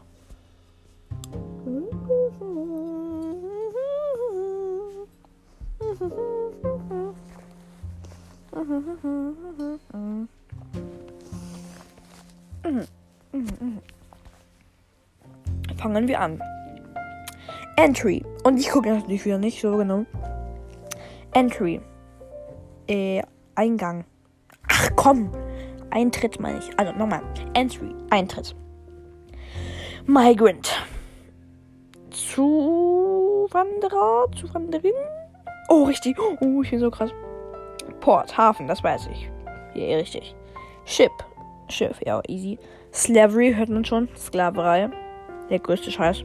Fangen 15.77 16.07
wir 16.07 16.19
an. 16.21 16.41
Entry. 17.75 18.23
Und 18.43 18.57
ich 18.59 18.69
gucke 18.69 18.89
natürlich 18.89 19.25
wieder 19.25 19.37
nicht 19.37 19.61
so 19.61 19.75
genau. 19.75 20.05
Entry. 21.33 21.81
Äh, 22.87 23.21
Eingang. 23.55 24.05
Ach 24.69 24.89
komm. 24.95 25.29
Eintritt 25.91 26.39
meine 26.39 26.59
ich. 26.59 26.79
Also 26.79 26.93
nochmal. 26.93 27.21
Entry. 27.53 27.93
Eintritt. 28.09 28.55
Migrant. 30.05 30.71
Zuwanderer. 33.83 34.31
Zuwanderin. 34.35 34.93
Oh, 35.69 35.83
richtig. 35.83 36.17
Oh, 36.19 36.61
ich 36.61 36.69
bin 36.69 36.79
so 36.79 36.89
krass. 36.89 37.11
Port. 37.99 38.37
Hafen. 38.37 38.67
Das 38.67 38.83
weiß 38.83 39.07
ich. 39.11 39.29
Ja, 39.73 39.97
richtig. 39.97 40.35
Ship. 40.85 41.11
Schiff. 41.69 41.99
Ja, 42.05 42.21
easy. 42.27 42.57
Slavery 42.93 43.53
hört 43.53 43.69
man 43.69 43.83
schon. 43.83 44.07
Sklaverei. 44.15 44.89
Der 45.49 45.59
größte 45.59 45.91
Scheiß. 45.91 46.23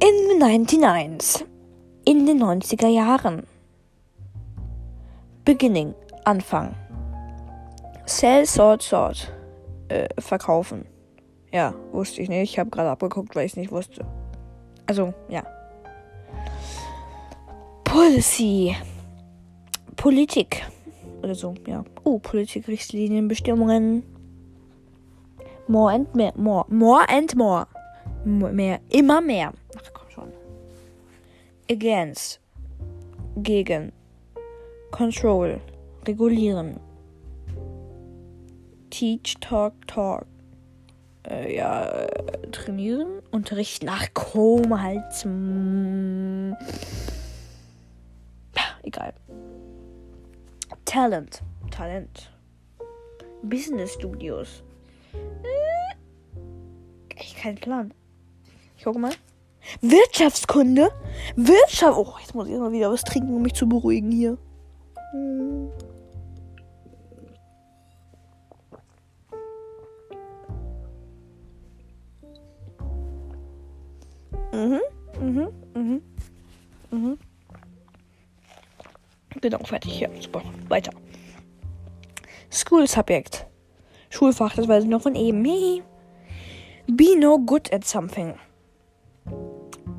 In 0.00 0.40
the 0.40 0.44
99s. 0.44 1.44
In 2.04 2.26
den 2.26 2.42
90er 2.42 2.88
Jahren. 2.88 3.46
Beginning. 5.44 5.94
Anfang. 6.24 6.74
Sell, 8.06 8.46
sort, 8.46 8.82
sort. 8.82 9.32
Äh, 9.88 10.08
verkaufen. 10.18 10.86
Ja, 11.52 11.74
wusste 11.92 12.22
ich 12.22 12.28
nicht. 12.28 12.52
Ich 12.52 12.58
habe 12.58 12.70
gerade 12.70 12.90
abgeguckt, 12.90 13.34
weil 13.34 13.46
ich 13.46 13.52
es 13.52 13.56
nicht 13.56 13.72
wusste. 13.72 14.06
Also, 14.88 15.12
ja. 15.28 15.42
Policy. 17.84 18.74
Politik. 19.96 20.64
Oder 21.22 21.34
so, 21.34 21.54
ja. 21.66 21.84
Oh, 22.04 22.18
Politik, 22.18 22.66
Richtlinien, 22.68 23.28
Bestimmungen. 23.28 24.02
More 25.66 25.92
and 25.92 26.14
more. 26.14 26.32
More, 26.36 26.64
more 26.70 27.04
and 27.08 27.36
more. 27.36 27.66
Mehr. 28.24 28.80
Immer 28.88 29.20
mehr. 29.20 29.52
Ach 29.76 29.92
komm 29.92 30.10
schon. 30.10 30.32
Against. 31.70 32.40
Gegen. 33.42 33.92
Control. 34.90 35.60
Regulieren. 36.06 36.80
Teach, 38.88 39.38
talk, 39.40 39.74
talk. 39.86 40.26
Äh, 41.28 41.56
ja, 41.56 41.84
äh, 41.84 42.50
trainieren. 42.50 43.20
Unterricht 43.30 43.82
nachkommen 43.82 44.82
halt 44.82 45.12
zum. 45.12 46.56
Ja, 48.56 48.62
egal. 48.82 49.12
Talent. 50.84 51.42
Talent. 51.70 52.32
Business 53.42 53.92
Studios. 53.94 54.62
Äh, 55.12 55.94
ich 57.20 57.36
keinen 57.36 57.56
Plan. 57.56 57.92
Ich 58.76 58.84
gucke 58.84 58.98
mal. 58.98 59.12
Wirtschaftskunde? 59.82 60.90
Wirtschaft. 61.36 61.98
Oh, 61.98 62.14
jetzt 62.20 62.34
muss 62.34 62.48
ich 62.48 62.56
mal 62.56 62.72
wieder 62.72 62.90
was 62.90 63.04
trinken, 63.04 63.34
um 63.34 63.42
mich 63.42 63.54
zu 63.54 63.68
beruhigen 63.68 64.10
hier. 64.10 64.38
Hm. 65.10 65.70
Mhm, 74.58 74.80
mhm, 75.20 75.48
mhm, 75.74 76.02
mhm. 76.90 77.18
Genau, 79.40 79.58
fertig. 79.58 80.00
Ja, 80.00 80.08
super. 80.20 80.42
Weiter. 80.68 80.90
School 82.50 82.88
Subject. 82.88 83.46
Schulfach, 84.10 84.56
das 84.56 84.66
weiß 84.66 84.82
ich 84.82 84.90
noch 84.90 85.02
von 85.02 85.14
eben. 85.14 85.44
Be 86.88 87.16
no 87.16 87.38
good 87.38 87.72
at 87.72 87.84
something. 87.84 88.34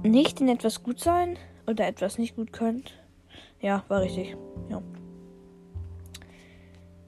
Nicht 0.03 0.41
in 0.41 0.49
etwas 0.49 0.83
gut 0.83 0.99
sein 0.99 1.37
oder 1.65 1.87
etwas 1.87 2.17
nicht 2.17 2.35
gut 2.35 2.51
könnt. 2.51 2.99
Ja, 3.61 3.85
war 3.87 4.01
richtig. 4.01 4.35
Ja. 4.69 4.81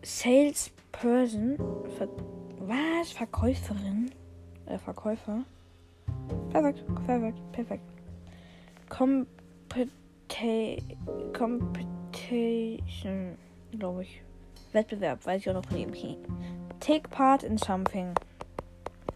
Salesperson. 0.04 1.58
Ver 1.98 2.08
was? 2.60 3.12
Verkäuferin? 3.12 4.12
Äh, 4.68 4.78
Verkäufer? 4.78 5.44
Perfekt, 6.52 6.84
perfekt, 7.06 7.52
perfekt. 7.52 7.84
Competi 8.90 10.84
Competition, 11.34 13.38
glaube 13.72 14.04
ich. 14.04 14.22
Wettbewerb, 14.74 15.26
weiß 15.26 15.42
ich 15.42 15.50
auch 15.50 15.56
noch 15.56 15.66
von. 15.66 16.18
Take 16.80 17.10
part 17.10 17.44
in 17.44 17.58
something. 17.58 18.14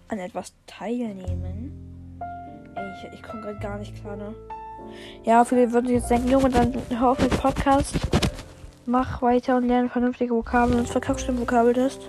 An 0.09 0.19
etwas 0.19 0.53
teilnehmen. 0.67 1.71
Ey, 2.75 2.91
ich, 2.91 3.13
ich 3.13 3.23
komme 3.23 3.41
gerade 3.41 3.59
gar 3.59 3.79
nicht 3.79 3.95
klar, 3.95 4.15
ne? 4.15 4.35
Ja, 5.23 5.43
viele 5.45 5.71
würden 5.71 5.87
sich 5.87 5.95
jetzt 5.95 6.11
denken, 6.11 6.29
Junge, 6.29 6.49
dann 6.49 6.73
hör 6.89 7.11
auf 7.11 7.19
mit 7.19 7.31
Podcast. 7.39 7.95
Mach 8.85 9.21
weiter 9.21 9.57
und 9.57 9.67
lerne 9.67 9.89
vernünftige 9.89 10.35
Vokabeln 10.35 10.79
und 10.79 10.89
verkackst 10.89 11.27
den 11.27 11.39
Vokabeltest. 11.39 12.01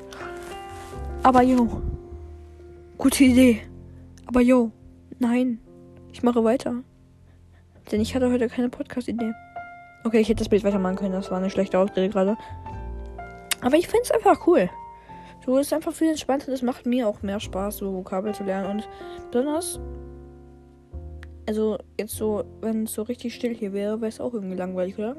Aber 1.22 1.42
jo. 1.42 1.82
Gute 2.98 3.25
Idee. 3.25 3.62
Aber 4.26 4.40
jo. 4.40 4.72
Nein. 5.18 5.61
Ich 6.12 6.23
mache 6.23 6.44
weiter. 6.44 6.82
Denn 7.90 8.00
ich 8.00 8.14
hatte 8.14 8.30
heute 8.30 8.49
keine 8.49 8.68
Podcast-Idee. 8.68 9.32
Okay, 10.04 10.20
ich 10.20 10.28
hätte 10.28 10.40
das 10.40 10.49
Bild 10.49 10.64
weitermachen 10.64 10.96
können. 10.96 11.12
Das 11.12 11.30
war 11.30 11.38
eine 11.38 11.50
schlechte 11.50 11.78
Ausrede 11.78 12.08
gerade. 12.08 12.37
Aber 13.61 13.76
ich 13.76 13.88
finde 13.88 14.04
es 14.04 14.11
einfach 14.11 14.46
cool. 14.46 14.68
So 15.44 15.58
ist 15.58 15.73
einfach 15.73 15.92
viel 15.92 16.08
entspannter. 16.11 16.50
Das 16.50 16.62
macht 16.62 16.87
mir 16.87 17.08
auch 17.08 17.23
mehr 17.23 17.40
Spaß, 17.40 17.78
so 17.78 17.94
Vokabel 17.94 18.35
zu 18.35 18.44
lernen. 18.44 18.70
Und 18.70 18.88
besonders, 19.30 19.80
also 21.46 21.78
jetzt 21.99 22.14
so, 22.14 22.44
wenn 22.61 22.85
es 22.85 22.94
so 22.94 23.02
richtig 23.02 23.35
still 23.35 23.54
hier 23.54 23.73
wäre, 23.73 24.00
wäre 24.00 24.08
es 24.08 24.20
auch 24.20 24.35
irgendwie 24.35 24.56
langweilig, 24.56 24.99
oder? 24.99 25.16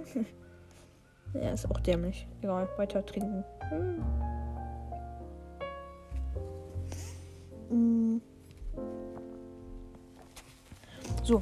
ja, 1.34 1.52
ist 1.52 1.70
auch 1.70 1.80
dämlich. 1.80 2.28
Egal, 2.42 2.68
weiter 2.78 3.06
trinken. 3.06 3.44
Hm. 3.70 4.04
Mm. 7.70 8.22
So. 11.28 11.42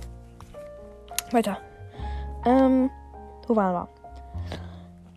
Weiter. 1.32 1.60
Ähm, 2.44 2.90
wo 3.48 3.56
waren 3.56 3.74
wir? 3.74 3.90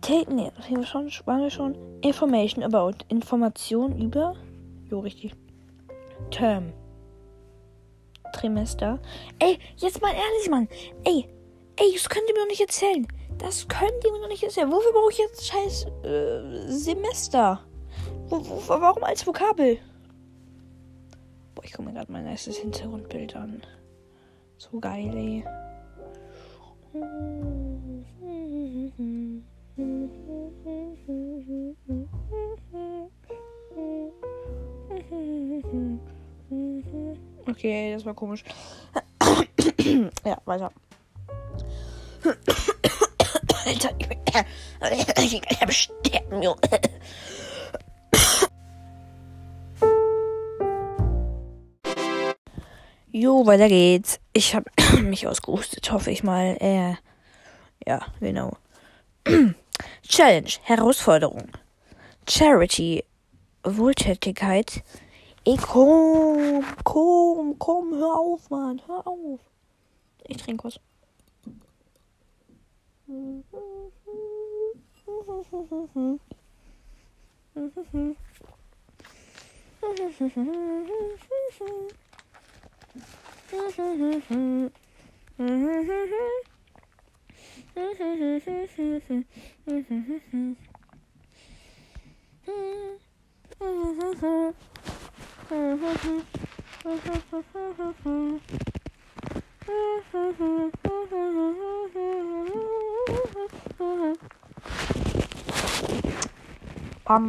Take, 0.01 0.31
nee, 0.31 0.51
das 0.55 0.69
wir 0.69 0.85
schon, 0.85 1.09
waren 1.25 1.41
wir 1.41 1.49
schon. 1.49 1.75
Information 2.01 2.63
about. 2.63 3.03
Information 3.07 3.99
über. 3.99 4.35
Jo, 4.91 4.99
richtig. 4.99 5.33
Term. 6.29 6.71
Trimester. 8.33 8.99
Ey, 9.39 9.57
jetzt 9.77 10.03
mal 10.03 10.11
ehrlich, 10.11 10.49
Mann. 10.51 10.67
Ey, 11.03 11.27
ey, 11.77 11.91
das 11.91 12.07
könnt 12.07 12.29
ihr 12.29 12.35
mir 12.35 12.41
doch 12.41 12.49
nicht 12.49 12.61
erzählen. 12.61 13.07
Das 13.39 13.67
könnt 13.67 14.05
ihr 14.05 14.11
mir 14.11 14.19
doch 14.19 14.27
nicht 14.27 14.43
erzählen. 14.43 14.71
Wofür 14.71 14.91
brauche 14.91 15.11
ich 15.11 15.17
jetzt 15.17 15.47
scheiß 15.47 15.87
äh, 16.03 16.71
Semester? 16.71 17.61
Wo, 18.27 18.37
wo, 18.47 18.61
warum 18.67 19.03
als 19.03 19.25
Vokabel? 19.25 19.79
Boah, 21.55 21.63
ich 21.63 21.73
gucke 21.73 21.89
mir 21.89 21.95
gerade 21.95 22.11
mein 22.11 22.27
erstes 22.27 22.57
Hintergrundbild 22.57 23.35
an. 23.35 23.63
So 24.59 24.77
geil, 24.77 25.15
ey. 25.15 25.45
Okay, 37.47 37.93
das 37.93 38.05
war 38.05 38.13
komisch. 38.13 38.43
ja, 40.25 40.37
weiter. 40.43 40.71
Alter, 43.65 43.91
ich 43.97 44.09
bin. 44.09 44.17
Ich 44.81 45.59
kann 45.59 45.71
sterben, 45.71 46.43
Junge. 46.43 46.59
Jo, 53.11 53.45
weiter 53.45 53.69
geht's. 53.69 54.18
Ich 54.39 54.55
habe 54.55 54.71
mich 55.03 55.27
ausgerustet, 55.27 55.91
hoffe 55.91 56.11
ich 56.11 56.23
mal. 56.23 56.55
Äh, 56.61 56.95
ja, 57.85 57.99
genau. 58.21 58.55
Challenge, 60.07 60.49
Herausforderung. 60.63 61.49
Charity, 62.25 63.03
Wohltätigkeit. 63.65 64.81
Ey, 65.43 65.57
komm, 65.57 66.63
komm, 66.85 67.59
komm, 67.59 67.93
hör 67.95 68.17
auf, 68.17 68.49
Mann, 68.49 68.81
hör 68.87 69.05
auf. 69.05 69.41
Ich 70.23 70.37
trinke 70.37 70.69
was. 70.69 70.79
Bam 83.49 83.65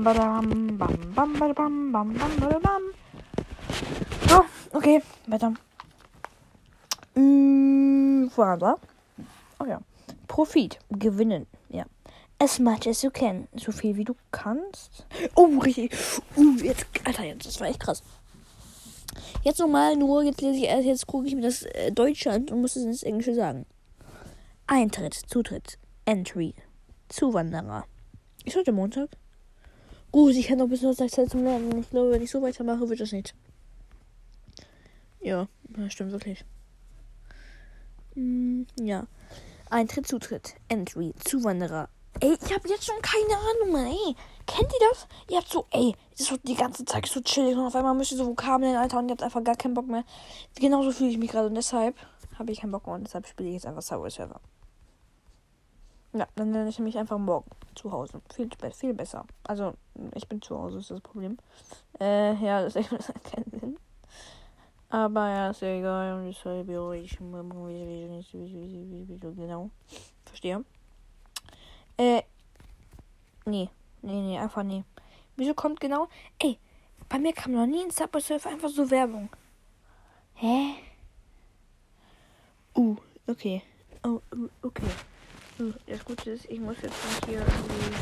ba 0.04 0.12
dam 0.12 0.44
bam 0.76 0.92
bam 1.16 1.33
ba 1.40 1.48
bam 1.56 1.88
bam 1.92 2.09
bam 2.12 2.33
ba 2.37 2.48
dam. 2.61 2.83
Oh, 4.28 4.44
okay, 4.76 5.00
weiter. 5.24 5.69
Waren 8.37 8.61
wir? 8.61 8.78
Oh 9.59 9.66
ja. 9.66 9.80
Profit. 10.28 10.78
Gewinnen. 10.90 11.46
Ja. 11.68 11.85
As 12.38 12.59
much 12.59 12.87
as 12.87 13.02
you 13.02 13.11
can. 13.11 13.48
So 13.56 13.70
viel 13.72 13.96
wie 13.96 14.04
du 14.04 14.14
kannst. 14.30 15.06
Oh, 15.35 15.59
richtig. 15.59 15.92
Uh, 16.37 16.56
jetzt, 16.62 16.87
Alter, 17.04 17.24
jetzt, 17.24 17.46
das 17.46 17.61
war 17.61 17.68
echt 17.68 17.80
krass. 17.80 18.02
Jetzt 19.42 19.59
nochmal, 19.59 19.96
nur 19.96 20.22
jetzt 20.22 20.40
lese 20.40 20.59
ich 20.59 20.64
erst, 20.64 20.87
jetzt 20.87 21.06
gucke 21.06 21.26
ich 21.26 21.35
mir 21.35 21.42
das 21.42 21.62
äh, 21.62 21.92
Deutsche 21.92 22.30
an 22.30 22.48
und 22.48 22.61
muss 22.61 22.76
es 22.76 22.85
ins 22.85 23.02
Englische 23.02 23.35
sagen. 23.35 23.66
Eintritt, 24.66 25.14
Zutritt, 25.14 25.78
Entry, 26.04 26.54
Zuwanderer. 27.09 27.85
Ist 28.44 28.56
heute 28.56 28.72
Montag? 28.72 29.11
Gut, 30.12 30.35
ich 30.35 30.46
kann 30.46 30.59
noch 30.59 30.68
bis 30.68 30.80
Donnerstag 30.80 31.11
Zeit 31.11 31.30
zum 31.30 31.44
Lernen. 31.44 31.80
Ich 31.80 31.90
glaube, 31.90 32.12
wenn 32.12 32.22
ich 32.22 32.30
so 32.30 32.40
weitermache, 32.40 32.88
wird 32.88 33.00
das 33.00 33.12
nicht. 33.12 33.35
Ja, 35.20 35.48
stimmt 35.88 36.12
wirklich. 36.12 36.44
Hm, 38.14 38.66
ja. 38.80 39.06
Eintritt, 39.70 40.06
Zutritt, 40.06 40.54
Entry, 40.68 41.14
Zuwanderer. 41.24 41.88
Ey, 42.18 42.36
ich 42.42 42.52
habe 42.52 42.68
jetzt 42.68 42.84
schon 42.84 43.00
keine 43.00 43.38
Ahnung, 43.38 43.72
Mann. 43.72 43.86
Ey, 43.86 44.16
kennt 44.46 44.72
ihr 44.72 44.88
das? 44.90 45.06
Ihr 45.28 45.38
habt 45.38 45.48
so, 45.48 45.66
ey, 45.70 45.94
das 46.18 46.30
ist 46.30 46.40
die 46.42 46.54
ganze 46.54 46.84
Zeit 46.84 47.06
so 47.06 47.20
chillig 47.20 47.56
und 47.56 47.66
auf 47.66 47.76
einmal 47.76 47.94
müsst 47.94 48.10
ihr 48.12 48.18
so 48.18 48.26
Vokabeln, 48.26 48.76
Alter, 48.76 48.98
und 48.98 49.08
ihr 49.08 49.12
habt 49.12 49.22
einfach 49.22 49.44
gar 49.44 49.54
keinen 49.54 49.74
Bock 49.74 49.86
mehr. 49.86 50.04
Genauso 50.56 50.90
fühle 50.90 51.10
ich 51.10 51.18
mich 51.18 51.30
gerade 51.30 51.46
und 51.46 51.54
deshalb 51.54 51.96
habe 52.38 52.50
ich 52.50 52.60
keinen 52.60 52.72
Bock 52.72 52.86
mehr 52.86 52.96
und 52.96 53.04
deshalb 53.04 53.26
spiele 53.26 53.48
ich 53.48 53.54
jetzt 53.54 53.66
einfach 53.66 53.82
Subway 53.82 54.10
Server. 54.10 54.40
Ja, 56.12 56.26
dann 56.34 56.50
nenne 56.50 56.68
ich 56.68 56.78
mich 56.80 56.98
einfach 56.98 57.18
morgen 57.18 57.48
zu 57.76 57.92
Hause. 57.92 58.20
Viel, 58.34 58.50
viel 58.74 58.94
besser. 58.94 59.24
Also, 59.44 59.74
ich 60.14 60.28
bin 60.28 60.42
zu 60.42 60.58
Hause, 60.58 60.78
ist 60.78 60.90
das 60.90 61.00
Problem. 61.00 61.38
Äh, 62.00 62.34
ja, 62.44 62.62
das 62.62 62.74
ist 62.74 62.88
keinen 63.32 63.60
Sinn. 63.60 63.78
Aber 64.90 65.29
ja, 65.29 65.50
ist 65.50 65.62
ja 65.62 65.68
egal. 65.68 66.18
Und 66.18 66.26
deshalb, 66.26 66.68
ja, 66.68 66.92
ich 66.92 67.16
genau. 69.20 69.70
Verstehe. 70.24 70.64
Äh, 71.96 72.22
nee. 73.46 73.68
Nee, 74.03 74.22
nee, 74.22 74.38
einfach 74.38 74.62
nee. 74.62 74.83
Wieso 75.37 75.55
kommt 75.55 75.81
genau? 75.81 76.09
Ey, 76.38 76.59
bei 77.09 77.18
mir 77.18 77.33
kam 77.33 77.53
noch 77.53 77.66
nie 77.66 77.83
in 77.83 77.90
Subway 77.90 78.20
Surf 78.20 78.46
einfach 78.46 78.68
so 78.68 78.90
Werbung. 78.90 79.29
Hä? 80.35 80.74
Uh, 82.74 82.96
okay. 83.26 83.62
Oh, 84.03 84.20
uh, 84.35 84.48
okay. 84.62 84.88
Uh, 85.61 85.72
das 85.87 86.05
Gute 86.05 86.31
ist, 86.31 86.46
ich 86.46 86.59
muss 86.59 86.81
jetzt 86.83 87.05
nicht 87.07 87.26
hier 87.26 87.40
irgendwie 87.40 87.96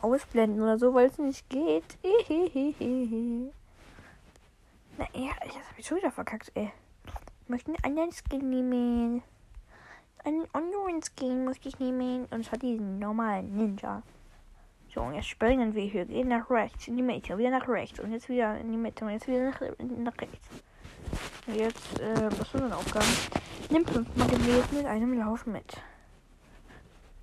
ausblenden 0.00 0.60
oder 0.60 0.78
so, 0.78 0.92
weil 0.92 1.06
es 1.06 1.18
nicht 1.18 1.48
geht. 1.48 1.84
Na 4.98 5.06
ja, 5.14 5.32
das 5.44 5.54
habe 5.54 5.78
ich 5.78 5.86
schon 5.86 5.98
wieder 5.98 6.10
verkackt, 6.10 6.52
ey. 6.54 6.70
Ich 7.42 7.48
möchte 7.48 7.68
einen 7.68 7.84
anderen 7.84 8.12
Skin 8.12 8.50
nehmen. 8.50 9.22
Einen 10.24 10.46
anderen 10.52 11.00
Skin 11.02 11.44
muss 11.44 11.56
ich 11.64 11.78
nehmen. 11.78 12.26
Und 12.30 12.44
zwar 12.44 12.58
diesen 12.58 12.98
normalen 12.98 13.56
Ninja. 13.56 14.02
So, 14.94 15.00
und 15.00 15.14
jetzt 15.14 15.28
springen 15.28 15.74
wir 15.74 15.84
hier. 15.84 16.04
Gehen 16.04 16.28
nach 16.28 16.50
rechts, 16.50 16.86
in 16.88 16.96
die 16.96 17.02
Mitte, 17.02 17.36
wieder 17.38 17.50
nach 17.50 17.66
rechts. 17.68 17.98
Und 18.00 18.12
jetzt 18.12 18.28
wieder 18.28 18.58
in 18.58 18.70
die 18.70 18.76
Mitte 18.76 19.04
und 19.04 19.10
jetzt 19.10 19.26
wieder 19.26 19.50
nach, 19.50 19.60
nach 19.78 20.18
rechts. 20.18 20.48
Und 21.46 21.56
jetzt, 21.56 21.98
äh, 21.98 22.30
was 22.38 22.50
sind 22.50 22.64
denn 22.64 22.72
Aufgaben? 22.72 23.06
Nimm 23.70 23.86
fünfmal 23.86 24.28
gelesen 24.28 24.80
in 24.80 24.86
einem 24.86 25.18
Lauf 25.18 25.46
mit. 25.46 25.82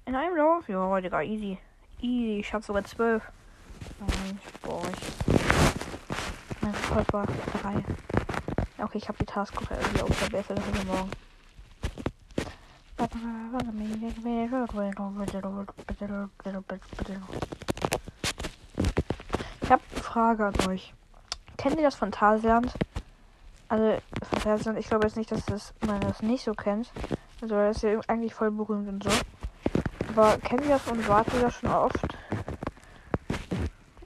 In 0.06 0.16
einem 0.16 0.36
Lauf? 0.36 0.68
Ja, 0.68 1.00
Digga, 1.00 1.22
easy. 1.22 1.60
Easy, 2.02 2.40
ich 2.40 2.54
hab 2.54 2.64
sogar 2.64 2.84
zwölf. 2.84 3.24
Nein, 4.00 4.40
boah, 4.64 4.82
Mein 6.62 6.74
Rekord 6.74 7.14
war 7.14 7.26
drei. 7.62 7.84
Okay, 8.78 8.98
ich 8.98 9.08
habe 9.08 9.18
die 9.20 9.26
Taskgruppe 9.26 9.76
irgendwie 9.76 10.02
ausgebessert, 10.02 10.58
das 10.58 10.68
ist 10.68 10.88
morgen. 10.88 11.12
Ich 19.62 19.72
habe 19.72 19.82
eine 19.92 20.02
Frage 20.02 20.46
an 20.48 20.68
euch. 20.68 20.94
Kennt 21.58 21.78
ihr 21.78 21.84
das 21.84 21.96
Phantasialand? 21.96 22.74
Also, 23.70 24.02
Phantasialand, 24.24 24.80
ich 24.80 24.88
glaube 24.88 25.06
jetzt 25.06 25.16
nicht, 25.16 25.32
dass 25.32 25.46
das, 25.46 25.74
man 25.86 26.02
das 26.02 26.22
nicht 26.22 26.44
so 26.44 26.54
kennt. 26.54 26.92
Also, 27.42 27.56
das 27.56 27.78
ist 27.78 27.84
ja 27.84 28.00
eigentlich 28.08 28.34
voll 28.34 28.52
berühmt 28.52 28.90
und 28.90 29.04
so. 29.04 29.12
Aber 30.10 30.38
kennt 30.40 30.64
ihr 30.64 30.70
das 30.70 30.88
und 30.88 31.08
wart 31.08 31.28
ihr 31.34 31.42
das 31.42 31.56
schon 31.56 31.70
oft? 31.70 32.02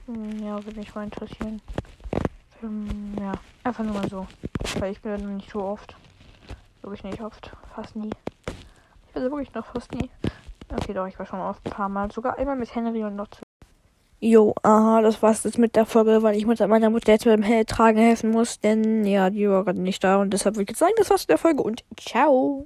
Hm, 0.06 0.38
ja, 0.44 0.62
würde 0.64 0.78
mich 0.78 0.94
mal 0.94 1.04
interessieren. 1.04 1.60
Ähm, 2.64 3.14
ja, 3.20 3.32
einfach 3.62 3.84
nur 3.84 3.94
mal 3.94 4.08
so. 4.08 4.26
Weil 4.78 4.92
ich 4.92 5.00
bin 5.00 5.12
ja 5.12 5.18
nicht 5.18 5.50
so 5.50 5.62
oft. 5.62 5.94
Wirklich 6.82 7.04
nicht 7.04 7.20
oft. 7.20 7.50
Fast 7.74 7.94
nie. 7.96 8.10
Ich 9.06 9.12
bin 9.12 9.22
wirklich 9.22 9.52
noch 9.54 9.66
fast 9.66 9.92
nie. 9.92 10.10
Okay, 10.72 10.94
doch, 10.94 11.06
ich 11.06 11.18
war 11.18 11.26
schon 11.26 11.40
oft 11.40 11.64
ein 11.66 11.70
paar 11.70 11.88
Mal. 11.88 12.10
Sogar 12.10 12.38
einmal 12.38 12.56
mit 12.56 12.74
Henry 12.74 13.04
und 13.04 13.16
noch 13.16 13.28
zu. 13.28 13.42
Jo, 14.20 14.54
aha, 14.62 15.02
das 15.02 15.22
war's 15.22 15.44
jetzt 15.44 15.58
mit 15.58 15.76
der 15.76 15.84
Folge, 15.84 16.22
weil 16.22 16.34
ich 16.34 16.46
meiner 16.46 16.88
Mutter 16.88 17.12
jetzt 17.12 17.26
beim 17.26 17.42
Tragen 17.66 17.98
helfen 17.98 18.30
muss, 18.30 18.58
denn 18.58 19.04
ja, 19.04 19.28
die 19.28 19.46
war 19.50 19.64
gerade 19.64 19.82
nicht 19.82 20.02
da 20.02 20.16
und 20.16 20.30
deshalb 20.30 20.54
würde 20.54 20.62
ich 20.62 20.68
jetzt 20.70 20.78
sagen, 20.78 20.94
das 20.96 21.10
war's 21.10 21.22
mit 21.22 21.30
der 21.30 21.38
Folge 21.38 21.62
und 21.62 21.84
ciao. 21.98 22.62